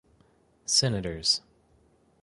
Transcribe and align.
Senators. 0.65 1.41